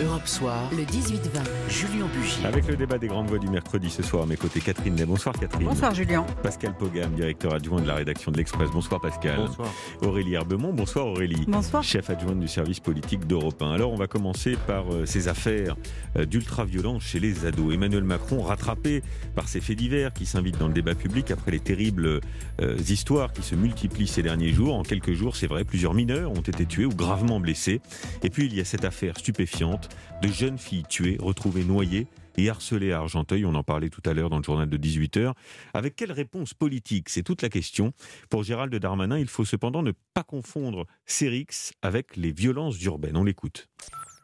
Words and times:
Europe 0.00 0.28
Soir, 0.28 0.70
le 0.70 0.84
18-20, 0.84 1.18
Julien 1.68 2.06
Bugier. 2.14 2.46
Avec 2.46 2.68
le 2.68 2.76
débat 2.76 2.98
des 2.98 3.08
grandes 3.08 3.26
voix 3.26 3.38
du 3.38 3.48
mercredi 3.48 3.90
ce 3.90 4.04
soir, 4.04 4.22
à 4.22 4.26
mes 4.26 4.36
côtés, 4.36 4.60
Catherine 4.60 4.94
Ney. 4.94 5.04
Bonsoir 5.04 5.34
Catherine. 5.34 5.66
Bonsoir 5.66 5.92
Julien. 5.92 6.24
Pascal 6.40 6.76
Pogam, 6.76 7.14
directeur 7.14 7.52
adjoint 7.52 7.80
de 7.80 7.88
la 7.88 7.94
rédaction 7.94 8.30
de 8.30 8.36
l'Express. 8.36 8.70
Bonsoir 8.70 9.00
Pascal. 9.00 9.38
Bonsoir. 9.38 9.68
Aurélie 10.02 10.34
Herbemont. 10.34 10.72
Bonsoir 10.72 11.06
Aurélie. 11.06 11.44
Bonsoir. 11.48 11.82
Chef 11.82 12.10
adjointe 12.10 12.38
du 12.38 12.46
service 12.46 12.78
politique 12.78 13.26
d'Europe 13.26 13.60
1. 13.60 13.72
Alors 13.72 13.92
on 13.92 13.96
va 13.96 14.06
commencer 14.06 14.56
par 14.68 14.84
euh, 14.92 15.04
ces 15.04 15.26
affaires 15.26 15.76
euh, 16.16 16.26
d'ultra-violence 16.26 17.02
chez 17.02 17.18
les 17.18 17.44
ados. 17.44 17.74
Emmanuel 17.74 18.04
Macron, 18.04 18.40
rattrapé 18.42 19.02
par 19.34 19.48
ces 19.48 19.60
faits 19.60 19.78
divers 19.78 20.12
qui 20.12 20.26
s'invitent 20.26 20.58
dans 20.58 20.68
le 20.68 20.74
débat 20.74 20.94
public 20.94 21.32
après 21.32 21.50
les 21.50 21.60
terribles 21.60 22.20
euh, 22.60 22.76
histoires 22.88 23.32
qui 23.32 23.42
se 23.42 23.56
multiplient 23.56 24.06
ces 24.06 24.22
derniers 24.22 24.52
jours. 24.52 24.76
En 24.76 24.84
quelques 24.84 25.14
jours, 25.14 25.34
c'est 25.34 25.48
vrai, 25.48 25.64
plusieurs 25.64 25.94
mineurs 25.94 26.30
ont 26.30 26.40
été 26.40 26.66
tués 26.66 26.84
ou 26.84 26.94
gravement 26.94 27.40
blessés. 27.40 27.80
Et 28.22 28.30
puis 28.30 28.46
il 28.46 28.54
y 28.54 28.60
a 28.60 28.64
cette 28.64 28.84
affaire 28.84 29.18
stupéfiante 29.18 29.87
de 30.22 30.28
jeunes 30.28 30.58
filles 30.58 30.84
tuées, 30.88 31.16
retrouvées 31.20 31.64
noyées 31.64 32.06
et 32.36 32.48
harcelées 32.48 32.92
à 32.92 32.98
Argenteuil. 32.98 33.44
On 33.44 33.54
en 33.54 33.62
parlait 33.62 33.90
tout 33.90 34.02
à 34.06 34.14
l'heure 34.14 34.30
dans 34.30 34.38
le 34.38 34.44
journal 34.44 34.68
de 34.68 34.76
18h. 34.76 35.32
Avec 35.74 35.96
quelle 35.96 36.12
réponse 36.12 36.54
politique? 36.54 37.08
C'est 37.08 37.22
toute 37.22 37.42
la 37.42 37.48
question. 37.48 37.92
Pour 38.30 38.44
Gérald 38.44 38.74
Darmanin, 38.74 39.18
il 39.18 39.28
faut 39.28 39.44
cependant 39.44 39.82
ne 39.82 39.92
pas 40.14 40.22
confondre 40.22 40.86
Cérix 41.04 41.72
avec 41.82 42.16
les 42.16 42.32
violences 42.32 42.80
urbaines. 42.82 43.16
On 43.16 43.24
l'écoute. 43.24 43.68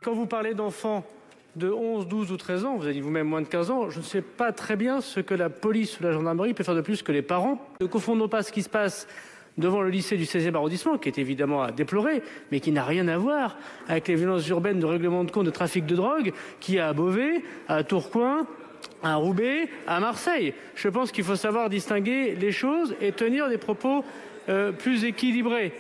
Quand 0.02 0.14
vous 0.14 0.26
parlez 0.26 0.54
d'enfants 0.54 1.04
de 1.56 1.70
11, 1.70 2.08
12 2.08 2.32
ou 2.32 2.36
13 2.36 2.64
ans, 2.64 2.76
vous 2.76 2.86
avez 2.86 3.00
vous-même 3.00 3.28
moins 3.28 3.42
de 3.42 3.46
15 3.46 3.70
ans, 3.70 3.90
je 3.90 3.98
ne 3.98 4.04
sais 4.04 4.22
pas 4.22 4.52
très 4.52 4.76
bien 4.76 5.00
ce 5.00 5.20
que 5.20 5.34
la 5.34 5.50
police 5.50 6.00
ou 6.00 6.02
la 6.02 6.12
gendarmerie 6.12 6.54
peut 6.54 6.64
faire 6.64 6.74
de 6.74 6.80
plus 6.80 7.02
que 7.02 7.12
les 7.12 7.22
parents. 7.22 7.60
Ne 7.80 7.86
confondons 7.86 8.28
pas 8.28 8.42
ce 8.42 8.52
qui 8.52 8.62
se 8.62 8.68
passe 8.68 9.06
devant 9.58 9.82
le 9.82 9.90
lycée 9.90 10.16
du 10.16 10.24
16e 10.24 10.54
arrondissement, 10.54 10.98
qui 10.98 11.08
est 11.08 11.18
évidemment 11.18 11.62
à 11.62 11.70
déplorer, 11.70 12.22
mais 12.50 12.60
qui 12.60 12.72
n'a 12.72 12.84
rien 12.84 13.06
à 13.08 13.16
voir 13.18 13.56
avec 13.88 14.08
les 14.08 14.16
violences 14.16 14.48
urbaines 14.48 14.80
de 14.80 14.86
règlement 14.86 15.24
de 15.24 15.30
compte 15.30 15.46
de 15.46 15.50
trafic 15.50 15.86
de 15.86 15.94
drogue 15.94 16.32
qui 16.60 16.78
a 16.78 16.88
à 16.88 16.92
Beauvais, 16.92 17.42
à 17.68 17.84
Tourcoing, 17.84 18.46
à 19.02 19.16
Roubaix, 19.16 19.68
à 19.86 20.00
Marseille. 20.00 20.54
Je 20.74 20.88
pense 20.88 21.12
qu'il 21.12 21.24
faut 21.24 21.36
savoir 21.36 21.68
distinguer 21.68 22.34
les 22.34 22.52
choses 22.52 22.96
et 23.00 23.12
tenir 23.12 23.48
des 23.48 23.58
propos 23.58 24.04
euh, 24.48 24.72
plus 24.72 25.04
équilibrés. 25.04 25.72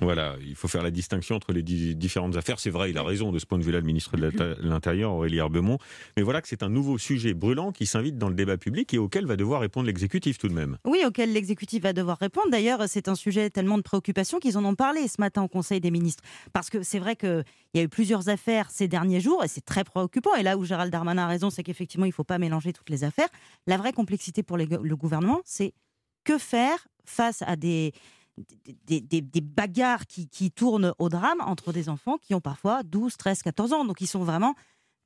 Voilà, 0.00 0.36
il 0.46 0.54
faut 0.54 0.68
faire 0.68 0.82
la 0.82 0.90
distinction 0.90 1.36
entre 1.36 1.52
les 1.52 1.62
di- 1.62 1.94
différentes 1.94 2.36
affaires. 2.36 2.58
C'est 2.58 2.70
vrai, 2.70 2.90
il 2.90 2.96
a 2.98 3.02
raison 3.02 3.32
de 3.32 3.38
ce 3.38 3.46
point 3.46 3.58
de 3.58 3.64
vue-là, 3.64 3.80
le 3.80 3.84
ministre 3.86 4.16
de 4.16 4.30
l'Intérieur, 4.62 5.12
Aurélie 5.12 5.38
Herbemont. 5.38 5.78
Mais 6.16 6.22
voilà 6.22 6.40
que 6.40 6.48
c'est 6.48 6.62
un 6.62 6.68
nouveau 6.68 6.96
sujet 6.98 7.34
brûlant 7.34 7.70
qui 7.72 7.86
s'invite 7.86 8.16
dans 8.16 8.28
le 8.28 8.34
débat 8.34 8.56
public 8.56 8.94
et 8.94 8.98
auquel 8.98 9.26
va 9.26 9.36
devoir 9.36 9.60
répondre 9.60 9.86
l'exécutif 9.86 10.38
tout 10.38 10.48
de 10.48 10.54
même. 10.54 10.78
Oui, 10.86 11.02
auquel 11.06 11.32
l'exécutif 11.32 11.82
va 11.82 11.92
devoir 11.92 12.18
répondre. 12.18 12.48
D'ailleurs, 12.50 12.84
c'est 12.88 13.08
un 13.08 13.14
sujet 13.14 13.50
tellement 13.50 13.76
de 13.76 13.82
préoccupation 13.82 14.38
qu'ils 14.38 14.56
en 14.56 14.64
ont 14.64 14.74
parlé 14.74 15.06
ce 15.08 15.20
matin 15.20 15.42
au 15.42 15.48
Conseil 15.48 15.80
des 15.80 15.90
ministres. 15.90 16.22
Parce 16.52 16.70
que 16.70 16.82
c'est 16.82 16.98
vrai 16.98 17.16
qu'il 17.16 17.44
y 17.74 17.78
a 17.78 17.82
eu 17.82 17.88
plusieurs 17.88 18.28
affaires 18.28 18.70
ces 18.70 18.88
derniers 18.88 19.20
jours 19.20 19.44
et 19.44 19.48
c'est 19.48 19.64
très 19.64 19.84
préoccupant. 19.84 20.34
Et 20.36 20.42
là 20.42 20.56
où 20.56 20.64
Gérald 20.64 20.90
Darmanin 20.90 21.24
a 21.24 21.28
raison, 21.28 21.50
c'est 21.50 21.62
qu'effectivement, 21.62 22.06
il 22.06 22.10
ne 22.10 22.14
faut 22.14 22.24
pas 22.24 22.38
mélanger 22.38 22.72
toutes 22.72 22.90
les 22.90 23.04
affaires. 23.04 23.28
La 23.66 23.76
vraie 23.76 23.92
complexité 23.92 24.42
pour 24.42 24.56
le 24.56 24.96
gouvernement, 24.96 25.40
c'est 25.44 25.74
que 26.24 26.38
faire 26.38 26.86
face 27.04 27.42
à 27.42 27.56
des, 27.56 27.92
des, 28.86 29.40
bagarres 29.40 30.06
qui, 30.06 30.28
qui 30.28 30.50
tournent 30.50 30.94
au 30.98 31.08
drame 31.08 31.40
entre 31.40 31.72
des 31.72 31.88
enfants 31.88 32.18
qui 32.18 32.34
ont 32.34 32.40
parfois 32.40 32.82
12, 32.82 33.16
13, 33.16 33.42
14 33.42 33.72
ans. 33.72 33.84
Donc 33.84 34.00
ils 34.00 34.06
sont 34.06 34.24
vraiment 34.24 34.54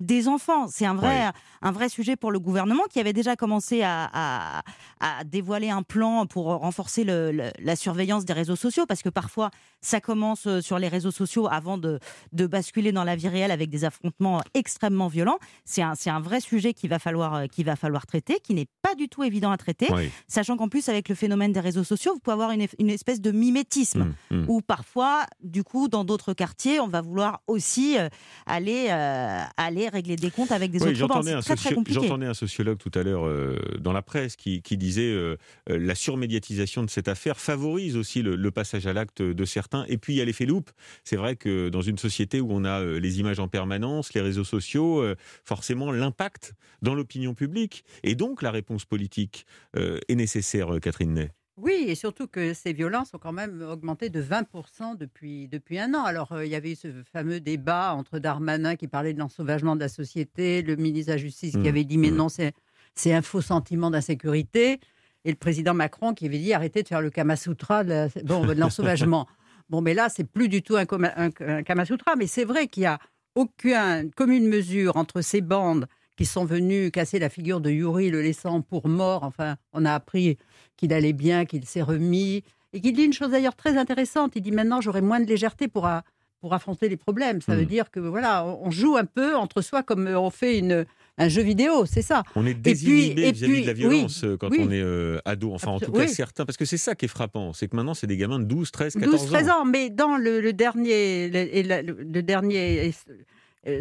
des 0.00 0.28
enfants. 0.28 0.66
C'est 0.68 0.86
un 0.86 0.94
vrai, 0.94 1.08
Ouais. 1.26 1.30
un 1.62 1.72
vrai 1.72 1.88
sujet 1.88 2.16
pour 2.16 2.32
le 2.32 2.38
gouvernement 2.40 2.82
qui 2.90 2.98
avait 3.00 3.12
déjà 3.12 3.36
commencé 3.36 3.82
à, 3.82 4.10
à- 4.12 4.62
à 5.00 5.24
dévoiler 5.24 5.70
un 5.70 5.82
plan 5.82 6.26
pour 6.26 6.46
renforcer 6.46 7.04
le- 7.04 7.30
le- 7.32 7.50
la 7.60 7.76
surveillance 7.76 8.24
des 8.24 8.32
réseaux 8.32 8.56
sociaux, 8.56 8.86
parce 8.86 9.02
que 9.02 9.08
parfois 9.08 9.50
ça 9.80 10.00
commence 10.00 10.46
euh, 10.46 10.60
sur 10.60 10.78
les 10.78 10.88
réseaux 10.88 11.10
sociaux 11.10 11.46
avant 11.50 11.78
de, 11.78 12.00
de 12.32 12.46
basculer 12.46 12.90
dans 12.92 13.04
la 13.04 13.16
vie 13.16 13.28
réelle 13.28 13.50
avec 13.50 13.70
des 13.70 13.84
affrontements 13.84 14.40
extrêmement 14.54 15.08
violents. 15.08 15.38
C'est 15.64 15.82
un, 15.82 15.94
un 16.06 16.20
vrai 16.20 16.40
sujet 16.40 16.74
qu'il 16.74 16.90
va, 16.90 16.98
falloir, 16.98 17.34
euh, 17.34 17.46
qu'il 17.46 17.64
va 17.66 17.76
falloir 17.76 18.06
traiter, 18.06 18.40
qui 18.42 18.54
n'est 18.54 18.68
pas 18.82 18.94
du 18.94 19.08
tout 19.08 19.22
évident 19.24 19.50
à 19.52 19.56
traiter, 19.56 19.88
sachant 20.26 20.56
qu'en 20.56 20.68
plus 20.68 20.88
avec 20.88 21.08
le 21.08 21.14
phénomène 21.14 21.52
des 21.52 21.60
réseaux 21.60 21.84
sociaux, 21.84 22.14
vous 22.14 22.20
pouvez 22.20 22.34
avoir 22.34 22.50
une, 22.50 22.66
une 22.78 22.90
espèce 22.90 23.20
de 23.20 23.30
mimétisme 23.30 24.02
Hum, 24.02 24.14
hum. 24.30 24.44
où 24.48 24.60
parfois, 24.60 25.24
du 25.42 25.62
coup, 25.64 25.88
dans 25.88 26.04
d'autres 26.04 26.32
quartiers, 26.32 26.80
on 26.80 26.88
va 26.88 27.00
vouloir 27.00 27.40
aussi 27.46 27.96
euh, 27.98 28.08
aller, 28.46 28.88
euh, 28.90 29.42
aller 29.56 29.88
régler 29.94 30.16
des 30.16 30.30
comptes 30.30 30.52
avec 30.52 30.70
des 30.70 30.78
Oui, 30.82 30.90
autres 30.90 30.98
banques. 31.00 31.08
j'entendais 31.24 31.30
C'est 31.30 31.36
un, 31.36 31.40
très, 31.40 31.54
très 31.56 31.68
socio- 31.70 31.74
compliqué. 31.76 32.00
j'entendais 32.02 32.26
un 32.26 32.34
sociologue 32.34 32.78
tout 32.78 32.90
à 32.94 33.02
l'heure 33.02 33.26
euh, 33.26 33.56
dans 33.80 33.92
la 33.94 34.02
presse 34.02 34.36
qui, 34.36 34.60
qui 34.60 34.76
disait 34.76 35.10
euh, 35.10 35.36
euh, 35.70 35.78
la 35.78 35.94
surmédiatisation 35.94 36.82
de 36.82 36.90
cette 36.90 37.08
affaire 37.08 37.40
favorise 37.40 37.96
aussi 37.96 38.20
le, 38.22 38.36
le 38.36 38.50
passage 38.50 38.86
à 38.86 38.92
l'acte 38.92 39.22
de 39.22 39.44
certains. 39.46 39.86
Et 39.88 39.96
puis 39.96 40.12
il 40.12 40.16
y 40.16 40.20
a 40.20 40.24
l'effet 40.26 40.44
loupe. 40.46 40.70
C'est 41.04 41.16
vrai 41.16 41.36
que 41.36 41.70
dans 41.70 41.80
une 41.82 41.96
société 41.98 42.40
où 42.40 42.48
on 42.50 42.64
a 42.64 42.80
euh, 42.82 43.00
les 43.00 43.20
images 43.20 43.40
en 43.40 43.48
permanence, 43.48 44.12
les 44.12 44.20
réseaux 44.20 44.44
sociaux, 44.44 45.00
euh, 45.00 45.16
forcément 45.44 45.90
l'impact 45.90 46.54
dans 46.82 46.94
l'opinion 46.94 47.32
publique 47.34 47.84
et 48.02 48.14
donc 48.14 48.42
la 48.42 48.50
réponse 48.50 48.84
politique 48.84 49.46
est 49.74 50.14
nécessaire, 50.14 50.68
Catherine 50.82 51.14
Ney? 51.14 51.30
Oui, 51.56 51.84
et 51.86 51.94
surtout 51.94 52.26
que 52.26 52.52
ces 52.52 52.72
violences 52.72 53.14
ont 53.14 53.18
quand 53.18 53.32
même 53.32 53.62
augmenté 53.62 54.08
de 54.10 54.20
20% 54.20 54.96
depuis, 54.96 55.46
depuis 55.46 55.78
un 55.78 55.94
an. 55.94 56.02
Alors, 56.02 56.32
euh, 56.32 56.44
il 56.44 56.50
y 56.50 56.56
avait 56.56 56.72
eu 56.72 56.76
ce 56.76 56.88
fameux 57.12 57.38
débat 57.38 57.94
entre 57.94 58.18
Darmanin 58.18 58.74
qui 58.74 58.88
parlait 58.88 59.14
de 59.14 59.20
l'ensauvagement 59.20 59.76
de 59.76 59.80
la 59.80 59.88
société, 59.88 60.62
le 60.62 60.74
ministre 60.74 61.08
de 61.12 61.12
la 61.12 61.18
Justice 61.18 61.54
Mmh, 61.54 61.62
qui 61.62 61.68
avait 61.68 61.84
dit 61.84 61.96
mais 61.98 62.10
mmh. 62.10 62.16
non, 62.16 62.26
c'est 62.28 63.12
un 63.12 63.22
faux 63.22 63.40
sentiment 63.40 63.90
d'insécurité, 63.90 64.80
et 65.24 65.30
le 65.30 65.36
président 65.36 65.74
Macron 65.74 66.12
qui 66.12 66.26
avait 66.26 66.38
dit 66.38 66.52
arrêtez 66.52 66.82
de 66.82 66.88
faire 66.88 67.00
le 67.00 67.10
Kamasutra 67.10 67.84
de 67.84 67.88
la- 67.88 68.08
bon, 68.24 68.44
de 68.46 68.52
l'ensauvagement. 68.54 69.28
bon, 69.70 69.80
mais 69.80 69.94
là, 69.94 70.08
c'est 70.08 70.24
plus 70.24 70.48
du 70.48 70.60
tout 70.62 70.76
un, 70.76 70.86
un, 71.16 71.30
un 71.40 71.62
Kamasutra, 71.62 72.16
mais 72.16 72.26
c'est 72.26 72.44
vrai 72.44 72.66
qu'il 72.66 72.80
n'y 72.82 72.86
a 72.88 72.98
aucune 73.36 74.10
commune 74.16 74.48
mesure 74.48 74.96
entre 74.96 75.20
ces 75.20 75.40
bandes 75.40 75.86
qui 76.16 76.24
sont 76.26 76.44
venues 76.44 76.90
casser 76.90 77.18
la 77.18 77.28
figure 77.28 77.60
de 77.60 77.70
Yuri, 77.70 78.10
le 78.10 78.22
laissant 78.22 78.60
pour 78.60 78.86
mort. 78.88 79.22
Enfin, 79.24 79.56
on 79.72 79.84
a 79.84 79.92
appris 79.92 80.38
qu'il 80.76 80.92
allait 80.92 81.12
bien, 81.12 81.44
qu'il 81.44 81.64
s'est 81.66 81.82
remis, 81.82 82.42
et 82.72 82.80
qu'il 82.80 82.92
dit 82.94 83.04
une 83.04 83.12
chose 83.12 83.30
d'ailleurs 83.30 83.56
très 83.56 83.76
intéressante. 83.76 84.32
Il 84.36 84.42
dit 84.42 84.52
maintenant 84.52 84.80
j'aurai 84.80 85.00
moins 85.00 85.20
de 85.20 85.26
légèreté 85.26 85.68
pour, 85.68 85.86
a- 85.86 86.02
pour 86.40 86.52
affronter 86.54 86.88
les 86.88 86.96
problèmes. 86.96 87.40
Ça 87.40 87.54
veut 87.56 87.62
Mm. 87.62 87.66
dire 87.66 87.90
que 87.90 88.00
voilà, 88.00 88.44
on 88.44 88.70
joue 88.70 88.96
un 88.96 89.04
peu 89.06 89.34
entre 89.36 89.60
soi 89.62 89.82
comme 89.82 90.06
on 90.08 90.30
fait 90.30 90.58
une, 90.58 90.84
un 91.16 91.28
jeu 91.28 91.42
vidéo, 91.42 91.86
c'est 91.86 92.02
ça. 92.02 92.22
On 92.36 92.44
est 92.46 92.54
désinhibé 92.54 93.30
vis-à-vis 93.32 93.62
de 93.62 93.66
la 93.66 93.72
oui, 93.72 93.78
violence 93.78 94.24
euh, 94.24 94.36
quand 94.36 94.50
oui. 94.50 94.58
on 94.60 94.70
est 94.70 94.80
euh, 94.82 95.18
ado. 95.24 95.52
Enfin, 95.54 95.70
en 95.70 95.78
tout 95.80 95.92
cas, 95.92 96.00
oui. 96.00 96.08
certains. 96.08 96.44
Parce 96.44 96.56
que 96.56 96.64
c'est 96.64 96.76
ça 96.76 96.94
qui 96.96 97.04
est 97.04 97.08
frappant. 97.08 97.52
C'est 97.52 97.68
que 97.68 97.76
maintenant, 97.76 97.94
c'est 97.94 98.08
des 98.08 98.16
gamins 98.16 98.40
de 98.40 98.44
12, 98.44 98.70
13, 98.72 98.94
14 98.94 99.20
12, 99.22 99.30
13 99.30 99.48
ans. 99.48 99.60
ans, 99.60 99.64
mais 99.64 99.90
dans 99.90 100.16
le, 100.16 100.40
le 100.40 100.52
dernier, 100.52 101.28
le, 101.28 102.20
dernier, 102.22 102.92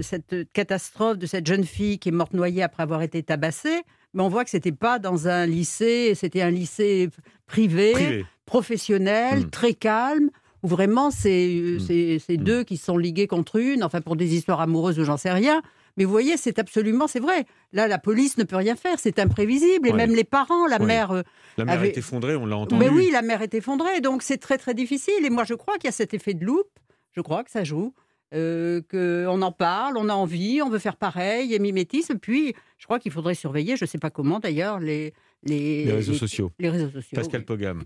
cette 0.02 0.52
catastrophe 0.54 1.18
de 1.18 1.26
cette 1.26 1.46
jeune 1.48 1.64
fille 1.66 2.00
qui 2.00 2.10
est 2.10 2.14
morte 2.14 2.34
noyée 2.34 2.64
après 2.64 2.84
avoir 2.84 3.02
été 3.02 3.22
tabassée, 3.24 3.82
mais 4.14 4.24
on 4.24 4.30
voit 4.30 4.44
que 4.44 4.50
c'était 4.50 4.72
pas 4.72 5.00
dans 5.00 5.28
un 5.28 5.46
lycée, 5.46 6.14
c'était 6.16 6.42
un 6.42 6.52
lycée 6.52 7.10
privé, 7.48 7.92
Privé. 7.94 8.26
professionnel, 8.46 9.40
Mm. 9.42 9.50
très 9.50 9.74
calme, 9.74 10.30
où 10.64 10.68
vraiment 10.68 11.12
c'est 11.12 11.48
euh, 11.58 11.76
Mm. 11.76 11.80
c'est- 11.80 12.20
c'est 12.26 12.38
Mm. 12.38 12.44
deux 12.44 12.64
qui 12.64 12.78
se 12.78 12.86
sont 12.86 12.98
ligués 12.98 13.28
contre 13.28 13.58
une, 13.58 13.84
enfin 13.84 14.00
pour 14.02 14.16
des 14.16 14.36
histoires 14.36 14.62
amoureuses 14.62 15.00
ou 15.00 15.04
j'en 15.04 15.18
sais 15.18 15.32
rien. 15.32 15.62
Mais 15.98 16.06
vous 16.06 16.12
voyez, 16.12 16.38
c'est 16.38 16.58
absolument, 16.58 17.08
c'est 17.08 17.20
vrai. 17.20 17.46
Là, 17.72 17.88
la 17.88 18.00
police 18.00 18.38
ne 18.40 18.44
peut 18.46 18.56
rien 18.56 18.76
faire, 18.76 18.98
c'est 18.98 19.20
imprévisible. 19.20 19.88
Et 19.88 19.92
Ouais. 19.92 19.98
même 19.98 20.16
les 20.16 20.24
parents, 20.24 20.66
la 20.66 20.80
Ouais. 20.80 20.86
mère 20.88 21.12
euh, 21.12 21.22
La 21.58 21.66
mère 21.66 21.76
avait- 21.76 21.90
est 21.90 21.98
effondrée, 21.98 22.36
on 22.36 22.46
l'a 22.48 22.58
entendu. 22.58 22.80
mais 22.84 22.90
oui, 22.90 23.10
la 23.12 23.22
mer 23.22 23.42
est 23.44 23.54
effondrée, 23.54 24.02
donc 24.02 24.24
c'est 24.24 24.38
très 24.40 24.58
très 24.58 24.74
difficile. 24.74 25.24
Et 25.24 25.30
moi, 25.30 25.44
je 25.44 25.54
crois 25.54 25.76
qu'il 25.76 25.86
y 25.86 25.90
a 25.90 25.92
cet 25.92 26.14
effet 26.16 26.34
de 26.34 26.46
loupe. 26.46 26.70
Je 27.12 27.22
crois 27.22 27.44
que 27.44 27.52
ça 27.52 27.64
joue, 27.64 27.94
euh, 28.34 28.82
qu'on 28.90 29.42
en 29.42 29.52
parle, 29.52 29.98
on 29.98 30.10
a 30.10 30.14
envie, 30.14 30.62
on 30.62 30.70
veut 30.70 30.80
faire 30.80 30.96
pareil, 30.98 31.46
il 31.46 31.52
y 31.52 31.56
a 31.56 31.60
mimétisme. 31.60 32.18
Puis, 32.18 32.54
je 32.78 32.86
crois 32.86 33.00
qu'il 33.00 33.12
faudrait 33.12 33.36
surveiller, 33.36 33.78
je 33.78 33.84
ne 33.86 33.88
sais 33.88 33.98
pas 34.00 34.10
comment 34.10 34.40
d'ailleurs, 34.40 34.80
les, 34.80 35.14
les, 35.44 35.86
Les 35.86 35.92
réseaux 35.94 36.14
les- 36.14 36.18
sociaux. 36.18 36.52
Les 36.60 36.70
réseaux 36.70 36.90
sociaux. 36.90 37.16
Pascal 37.16 37.42
oui. 37.42 37.46
Pogam. 37.46 37.84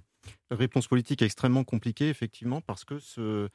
réponse 0.52 0.88
politique 0.88 1.22
extrêmement 1.22 1.64
compliquée, 1.64 2.10
effectivement, 2.10 2.62
parce 2.62 2.86
que 2.86 3.00
ce, 3.00 3.50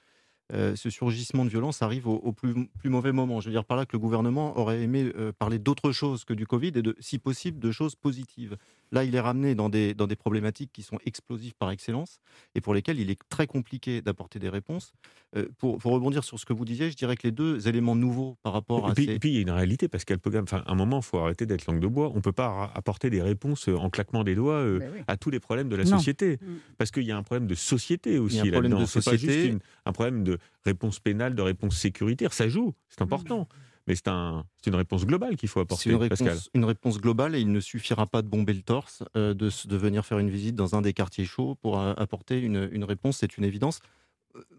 euh, 0.53 0.77
ce 0.77 0.91
surgissement 0.91 1.45
de 1.45 1.51
violence 1.51 1.81
arrive 1.83 2.07
au, 2.09 2.17
au 2.17 2.33
plus, 2.33 2.55
plus 2.79 2.91
mauvais 2.91 3.13
moment. 3.13 3.41
Je 3.41 3.47
veux 3.47 3.53
dire 3.53 3.65
par 3.65 3.77
là 3.77 3.87
que 3.87 3.93
le 3.95 3.99
gouvernement 3.99 4.59
aurait 4.59 4.83
aimé 4.83 5.11
euh, 5.17 5.33
parler 5.39 5.59
d'autre 5.59 5.93
chose 5.93 6.25
que 6.25 6.35
du 6.35 6.47
Covid 6.47 6.69
et, 6.75 6.83
de, 6.83 6.95
si 7.01 7.19
possible, 7.19 7.59
de 7.59 7.71
choses 7.71 7.95
positives. 7.95 8.57
Là, 8.91 9.05
il 9.05 9.15
est 9.15 9.21
ramené 9.21 9.55
dans 9.55 9.71
des, 9.71 9.95
dans 9.95 10.07
des 10.07 10.17
problématiques 10.17 10.71
qui 10.71 10.83
sont 10.83 10.99
explosives 11.07 11.55
par 11.59 11.71
excellence 11.71 12.19
et 12.55 12.61
pour 12.61 12.75
lesquelles 12.75 13.01
il 13.01 13.09
est 13.11 13.19
très 13.31 13.47
compliqué 13.47 14.03
d'apporter 14.03 14.39
des 14.39 14.51
réponses. 14.51 14.93
Euh, 15.35 15.49
pour, 15.57 15.79
pour 15.79 15.93
rebondir 15.93 16.25
sur 16.25 16.39
ce 16.39 16.45
que 16.45 16.53
vous 16.53 16.67
disiez, 16.67 16.91
je 16.91 16.97
dirais 16.97 17.17
que 17.17 17.23
les 17.27 17.31
deux 17.31 17.67
éléments 17.69 17.97
nouveaux 17.97 18.37
par 18.43 18.53
rapport 18.53 18.87
Et 18.89 18.91
à 18.91 18.95
puis, 18.95 19.07
ces... 19.07 19.13
et 19.13 19.19
puis, 19.19 19.31
il 19.31 19.35
y 19.37 19.39
a 19.39 19.41
une 19.41 19.51
réalité, 19.51 19.89
Pascal 19.89 20.19
Pogam. 20.19 20.43
Enfin, 20.45 20.63
un 20.67 20.75
moment, 20.75 20.99
il 20.99 21.05
faut 21.05 21.19
arrêter 21.19 21.47
d'être 21.47 21.65
langue 21.67 21.81
de 21.81 21.87
bois. 21.87 22.11
On 22.13 22.17
ne 22.17 22.21
peut 22.21 22.33
pas 22.33 22.71
apporter 22.75 23.09
des 23.09 23.23
réponses 23.23 23.69
en 23.69 23.89
claquement 23.89 24.25
des 24.25 24.35
doigts 24.35 24.57
euh, 24.57 24.81
Ben 24.81 24.91
oui. 24.95 25.01
à 25.07 25.17
tous 25.17 25.31
les 25.31 25.41
problèmes 25.41 25.71
de 25.71 25.77
la 25.77 25.85
Non. 25.85 25.97
société. 25.97 26.39
Mm. 26.43 26.47
Parce 26.77 26.91
qu'il 26.91 27.05
y 27.05 27.13
a 27.13 27.17
un 27.17 27.23
problème 27.23 27.47
de 27.47 27.55
société 27.55 28.19
aussi 28.19 28.37
Il 28.37 28.39
y 28.39 28.41
a 28.41 28.43
un 28.43 28.51
problème 28.53 28.73
là-dedans. 28.73 28.85
de 28.85 28.91
C'est 28.91 29.05
pas 29.11 29.17
juste 29.17 29.45
une- 29.47 29.61
un 29.87 29.93
problème 29.93 30.23
de 30.23 30.32
réponse 30.65 30.99
pénale, 31.01 31.35
de 31.35 31.43
réponse 31.43 31.77
sécuritaire. 31.77 32.33
Ça 32.33 32.49
joue, 32.49 32.75
c'est 32.89 33.03
important. 33.03 33.49
Mais 33.89 33.97
c'est 33.97 34.07
un, 34.07 34.45
c'est 34.63 34.71
une 34.71 34.77
réponse 34.77 35.05
globale 35.05 35.37
qu'il 35.37 35.49
faut 35.49 35.59
C'est 35.59 35.63
apporter, 35.63 35.91
une 35.91 36.09
Pascal. 36.09 36.29
réponse, 36.29 36.51
une 36.55 36.65
réponse 36.65 37.01
globale 37.01 37.35
et 37.35 37.41
il 37.41 37.51
ne 37.51 37.59
suffira 37.59 38.07
pas 38.07 38.23
de 38.23 38.29
bomber 38.29 38.53
le 38.53 38.63
torse, 38.63 39.03
euh, 39.17 39.35
de, 39.35 39.51
de 39.67 39.77
venir 39.77 40.07
faire 40.07 40.21
une 40.21 40.31
visite 40.31 40.55
dans 40.55 40.77
un 40.77 40.83
des 40.83 40.93
quartiers 40.93 41.25
chauds 41.25 41.57
pour 41.57 41.81
euh, 41.81 41.93
apporter 41.97 42.39
une, 42.41 42.69
une 42.71 42.85
réponse, 42.85 43.17
c'est 43.19 43.37
une 43.39 43.45
évidence. 43.45 43.81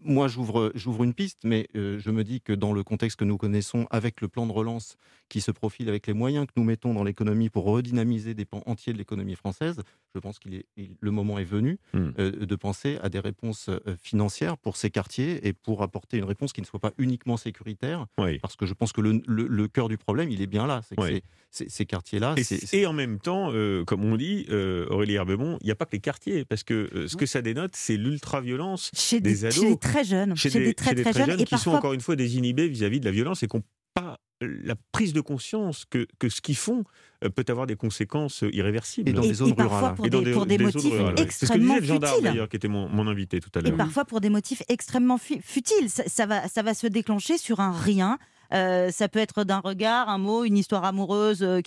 Moi, 0.02 0.28
j'ouvre, 0.28 0.70
j'ouvre 0.74 1.02
une 1.04 1.14
piste, 1.14 1.40
mais 1.44 1.68
euh, 1.76 1.98
je 1.98 2.10
me 2.10 2.22
dis 2.24 2.40
que 2.40 2.52
dans 2.52 2.72
le 2.72 2.82
contexte 2.82 3.18
que 3.18 3.24
nous 3.24 3.36
connaissons, 3.36 3.86
avec 3.90 4.20
le 4.20 4.28
plan 4.28 4.46
de 4.46 4.52
relance 4.52 4.96
qui 5.28 5.40
se 5.40 5.50
profile, 5.50 5.88
avec 5.88 6.06
les 6.06 6.12
moyens 6.12 6.46
que 6.46 6.52
nous 6.56 6.64
mettons 6.64 6.92
dans 6.94 7.02
l'économie 7.02 7.48
pour 7.50 7.64
redynamiser 7.64 8.34
des 8.34 8.44
pans 8.44 8.62
entiers 8.66 8.92
de 8.92 8.98
l'économie 8.98 9.34
française, 9.36 9.80
je 10.14 10.20
pense 10.20 10.38
qu'il 10.38 10.54
est 10.54 10.66
le 11.00 11.10
moment 11.10 11.38
est 11.38 11.44
venu 11.44 11.78
Hmm. 11.92 12.10
euh, 12.18 12.30
de 12.46 12.56
penser 12.56 12.98
à 13.02 13.08
des 13.08 13.18
réponses 13.20 13.68
euh, 13.68 13.78
financières 14.00 14.58
pour 14.58 14.76
ces 14.76 14.90
quartiers 14.90 15.46
et 15.46 15.52
pour 15.52 15.82
apporter 15.82 16.18
une 16.18 16.24
réponse 16.24 16.52
qui 16.52 16.60
ne 16.60 16.66
soit 16.66 16.78
pas 16.80 16.92
uniquement 16.98 17.36
sécuritaire, 17.36 18.06
Oui. 18.18 18.38
parce 18.40 18.54
que 18.56 18.66
je 18.66 18.74
pense 18.74 18.92
que 18.92 19.00
le, 19.00 19.22
le- 19.26 19.46
le 19.48 19.68
cœur 19.68 19.88
du 19.88 19.96
problème, 19.98 20.30
il 20.30 20.40
est 20.42 20.46
bien 20.46 20.66
là. 20.66 20.82
C'est 20.88 20.94
que 20.96 21.02
Oui. 21.02 21.22
ces, 21.50 21.86
quartiers-là, 21.86 22.34
Et, 22.36 22.44
c'est- 22.44 22.64
c'est- 22.66 22.78
et 22.78 22.86
en 22.86 22.92
même 22.92 23.18
temps, 23.18 23.50
euh, 23.52 23.84
comme 23.84 24.04
on 24.04 24.16
dit, 24.16 24.46
euh, 24.50 24.86
Aurélie 24.90 25.14
Herbemont, 25.14 25.58
il 25.62 25.66
n'y 25.66 25.70
a 25.70 25.74
pas 25.76 25.86
que 25.86 25.92
les 25.92 26.00
quartiers, 26.00 26.44
parce 26.44 26.62
que 26.64 26.90
euh, 26.94 27.08
ce 27.08 27.16
que 27.16 27.26
ça 27.26 27.42
dénote, 27.42 27.74
c'est 27.74 27.96
l'ultra-violence 27.96 28.90
des, 29.20 29.44
ados, 29.44 29.63
chez 29.64 29.70
des 29.70 29.78
très 29.78 30.04
jeunes, 30.04 30.36
chez, 30.36 30.50
des 30.50 30.74
très 30.74 30.96
chez 30.96 31.02
très, 31.02 31.12
jeunes, 31.26 31.40
et 31.40 31.44
qui 31.44 31.58
sont 31.58 31.72
encore 31.72 31.92
une 31.92 32.00
fois 32.00 32.16
désinhibés 32.16 32.68
vis-à-vis 32.68 33.00
de 33.00 33.04
la 33.04 33.10
violence 33.10 33.42
et 33.42 33.48
qui 33.48 33.56
n'ont 33.56 33.62
pas 33.94 34.18
la 34.40 34.74
prise 34.92 35.12
de 35.12 35.20
conscience 35.20 35.84
que, 35.88 36.06
que 36.18 36.28
ce 36.28 36.40
qu'ils 36.40 36.56
font 36.56 36.84
euh, 37.24 37.30
peut 37.30 37.44
avoir 37.48 37.66
des 37.66 37.76
conséquences 37.76 38.42
euh, 38.42 38.50
irréversibles. 38.54 39.08
Et 39.08 39.12
dans 39.12 39.22
et, 39.22 39.28
des 39.28 39.34
zones 39.34 39.50
et 39.50 39.54
parfois 39.54 39.78
rurales. 39.78 39.94
pour 39.94 40.06
Et 40.06 40.10
dans 40.10 40.20
des, 40.22 40.32
pour 40.32 40.44
des 40.46 40.58
motifs 40.58 40.92
rurales, 40.92 41.14
ouais. 41.14 41.26
C'est 41.30 41.46
ce 41.46 41.52
que 41.52 41.58
extrêmement 41.58 41.80
disait 41.80 41.94
le 41.94 42.22
d'ailleurs, 42.22 42.48
qui 42.48 42.56
était 42.56 42.68
mon, 42.68 42.88
mon 42.88 43.06
invité 43.06 43.40
tout 43.40 43.50
à 43.54 43.60
Et 43.60 43.62
l'heure. 43.62 43.76
parfois 43.76 44.04
pour 44.04 44.20
des 44.20 44.28
motifs 44.30 44.62
extrêmement 44.68 45.16
fu- 45.16 45.40
futiles. 45.40 45.88
Ça, 45.88 46.02
ça 46.06 46.26
va, 46.26 46.48
ça 46.48 46.62
va 46.62 46.74
se 46.74 46.86
déclencher 46.88 47.38
sur 47.38 47.60
un 47.60 47.70
rien. 47.72 48.18
Euh, 48.52 48.90
ça 48.90 49.08
peut 49.08 49.20
être 49.20 49.44
d'un 49.44 49.60
regard, 49.60 50.08
un 50.10 50.18
mot, 50.18 50.44
une 50.44 50.58
histoire 50.58 50.84
amoureuse. 50.84 51.42
euh, 51.42 51.60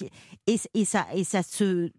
et, 0.46 0.58
et 0.74 0.86
ça, 0.86 1.08
et 1.16 1.24
ça 1.24 1.42
se 1.44 1.90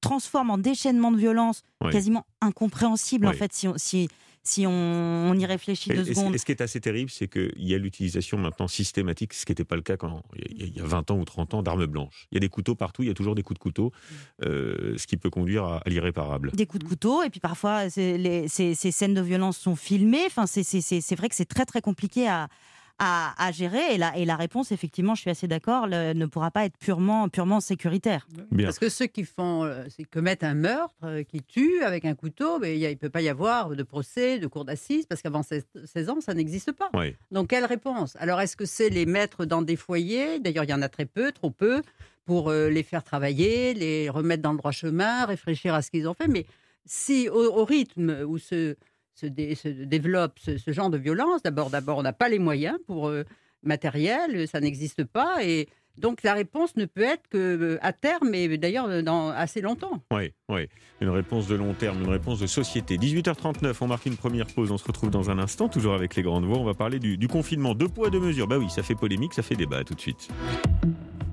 transforme 0.00 0.50
en 0.50 0.58
déchaînement 0.58 1.12
de 1.12 1.18
violence 1.18 1.62
quasiment 1.92 2.24
incompréhensible, 2.40 3.26
en 3.26 3.32
fait, 3.32 3.52
si 3.52 3.68
on, 3.68 3.74
si, 3.76 4.08
si 4.46 4.66
on, 4.66 4.70
on 4.72 5.34
y 5.38 5.44
réfléchit 5.46 5.90
deux 5.90 6.08
et 6.10 6.14
secondes. 6.14 6.34
et 6.34 6.38
ce 6.38 6.44
qui 6.44 6.52
est 6.52 6.60
assez 6.60 6.80
terrible, 6.80 7.10
c'est 7.10 7.28
qu'il 7.28 7.52
y 7.58 7.74
a 7.74 7.78
l'utilisation 7.78 8.38
maintenant 8.38 8.68
systématique, 8.68 9.34
ce 9.34 9.44
qui 9.44 9.52
n'était 9.52 9.64
pas 9.64 9.76
le 9.76 9.82
cas 9.82 9.96
quand 9.96 10.22
il 10.36 10.58
y, 10.60 10.62
a, 10.62 10.66
il 10.66 10.76
y 10.76 10.80
a 10.80 10.84
20 10.84 11.10
ans 11.10 11.18
ou 11.18 11.24
30 11.24 11.54
ans, 11.54 11.62
d'armes 11.62 11.86
blanches. 11.86 12.26
Il 12.30 12.36
y 12.36 12.38
a 12.38 12.40
des 12.40 12.48
couteaux 12.48 12.74
partout, 12.74 13.02
il 13.02 13.08
y 13.08 13.10
a 13.10 13.14
toujours 13.14 13.34
des 13.34 13.42
coups 13.42 13.58
de 13.58 13.62
couteau, 13.62 13.92
euh, 14.44 14.94
ce 14.96 15.06
qui 15.06 15.16
peut 15.16 15.30
conduire 15.30 15.64
à, 15.64 15.78
à 15.78 15.88
l'irréparable. 15.88 16.50
des 16.54 16.66
coups 16.66 16.82
de 16.84 16.88
couteau 16.88 17.22
et 17.22 17.30
puis 17.30 17.40
parfois 17.40 17.84
les- 17.96 18.48
ces, 18.48 18.74
ces 18.74 18.90
scènes 18.90 19.14
de 19.14 19.20
violence 19.20 19.58
sont 19.58 19.76
filmées. 19.76 20.24
Enfin, 20.26 20.46
c'est 20.46 21.14
vrai 21.16 21.28
que 21.28 21.34
c'est 21.34 21.44
très 21.44 21.64
très 21.64 21.80
compliqué 21.80 22.28
à, 22.28 22.48
à, 22.98 23.34
à 23.44 23.52
gérer 23.52 23.94
et 23.94 23.98
la, 23.98 24.16
et 24.16 24.24
la 24.24 24.36
réponse, 24.36 24.72
effectivement, 24.72 25.14
je 25.14 25.20
suis 25.22 25.30
assez 25.30 25.46
d'accord, 25.46 25.86
ne 25.86 26.26
pourra 26.26 26.50
pas 26.50 26.64
être 26.64 26.78
purement, 26.78 27.28
purement 27.28 27.60
sécuritaire. 27.60 28.26
Bien. 28.50 28.66
Parce 28.66 28.78
que 28.78 28.88
ceux 28.88 29.06
qui 29.06 29.24
font, 29.24 29.64
euh, 29.64 29.84
c'est 29.88 30.04
commettent 30.04 30.44
un 30.44 30.54
meurtre, 30.54 30.94
euh, 31.04 31.22
qui 31.22 31.42
tuent 31.42 31.82
avec 31.82 32.04
un 32.04 32.14
couteau, 32.14 32.58
mais 32.58 32.78
il 32.78 32.88
ne 32.88 32.94
peut 32.94 33.10
pas 33.10 33.20
y 33.20 33.28
avoir 33.28 33.70
de 33.70 33.82
procès, 33.82 34.38
de 34.38 34.46
cour 34.46 34.64
d'assises, 34.64 35.06
parce 35.06 35.20
qu'avant 35.20 35.42
16, 35.42 35.66
16 35.84 36.10
ans, 36.10 36.20
ça 36.20 36.32
n'existe 36.32 36.72
pas. 36.72 36.90
Donc, 37.30 37.48
quelle 37.48 37.66
réponse? 37.66 38.16
Alors, 38.18 38.40
est-ce 38.40 38.56
que 38.56 38.64
c'est 38.64 38.88
les 38.88 39.04
mettre 39.06 39.44
dans 39.44 39.62
des 39.62 39.76
foyers? 39.76 40.38
D'ailleurs, 40.40 40.64
il 40.64 40.70
y 40.70 40.74
en 40.74 40.82
a 40.82 40.88
très 40.88 41.06
peu, 41.06 41.32
trop 41.32 41.50
peu, 41.50 41.82
pour 42.24 42.48
euh, 42.50 42.70
les 42.70 42.82
faire 42.82 43.04
travailler, 43.04 43.74
les 43.74 44.08
remettre 44.08 44.42
dans 44.42 44.52
le 44.52 44.58
droit 44.58 44.72
chemin, 44.72 45.26
réfléchir 45.26 45.74
à 45.74 45.82
ce 45.82 45.90
qu'ils 45.90 46.08
ont 46.08 46.14
fait. 46.14 46.28
Mais 46.28 46.46
si, 46.86 47.28
au, 47.28 47.58
au 47.58 47.64
rythme 47.64 48.24
où 48.26 48.38
se, 48.38 48.76
se, 49.16 49.26
dé- 49.26 49.54
se 49.54 49.68
développe 49.68 50.38
ce, 50.38 50.72
genre 50.72 50.90
de 50.90 50.98
violence, 50.98 51.42
d'abord, 51.42 51.70
d'abord, 51.70 51.98
on 51.98 52.02
n'a 52.02 52.12
pas 52.12 52.28
les 52.28 52.38
moyens 52.38 52.78
pour 52.86 53.08
euh, 53.08 53.24
matériel, 53.62 54.46
ça 54.46 54.60
n'existe 54.60 55.04
pas. 55.04 55.42
Et 55.42 55.68
donc, 55.96 56.22
la 56.22 56.34
réponse 56.34 56.76
ne 56.76 56.84
peut 56.84 57.02
être 57.02 57.26
que 57.30 57.38
euh, 57.38 57.78
à 57.80 57.92
terme, 57.94 58.34
et 58.34 58.58
d'ailleurs, 58.58 58.86
euh, 58.86 59.00
dans 59.02 59.30
assez 59.30 59.62
longtemps. 59.62 60.02
Oui, 60.12 60.32
oui. 60.50 60.68
Une 61.00 61.08
réponse 61.08 61.46
de 61.46 61.54
long 61.54 61.72
terme, 61.72 62.02
une 62.02 62.10
réponse 62.10 62.38
de 62.38 62.46
société. 62.46 62.98
18h39, 62.98 63.74
on 63.80 63.86
marque 63.86 64.04
une 64.06 64.16
première 64.16 64.46
pause. 64.46 64.70
On 64.70 64.78
se 64.78 64.86
retrouve 64.86 65.10
dans 65.10 65.30
un 65.30 65.38
instant, 65.38 65.68
toujours 65.68 65.94
avec 65.94 66.14
les 66.14 66.22
grandes 66.22 66.44
voix. 66.44 66.58
On 66.58 66.64
va 66.64 66.74
parler 66.74 66.98
du, 66.98 67.16
du 67.16 67.28
confinement. 67.28 67.74
Deux 67.74 67.88
poids, 67.88 68.10
deux 68.10 68.20
mesures. 68.20 68.46
Bah 68.46 68.58
oui, 68.58 68.68
ça 68.68 68.82
fait 68.82 68.94
polémique, 68.94 69.32
ça 69.32 69.42
fait 69.42 69.56
débat. 69.56 69.78
À 69.78 69.84
tout 69.84 69.94
de 69.94 70.00
suite. 70.00 70.28